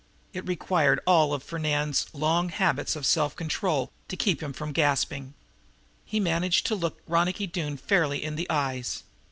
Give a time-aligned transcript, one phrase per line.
[0.33, 5.35] It required all of Fernand's long habits of self control to keep him from gasping.
[6.05, 9.03] He managed to look Ronicky Doone fairly in the eyes.